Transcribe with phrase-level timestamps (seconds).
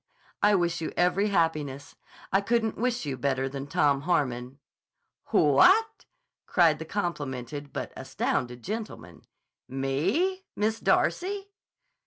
[0.41, 1.93] "I wish you every happiness.
[2.33, 4.57] I couldn't wish you better than Tom Harmon."
[5.25, 6.05] "What!"
[6.47, 9.27] cried that complimented but astounded gentleman.
[9.67, 10.43] "Me?
[10.55, 11.51] Miss Darcy?"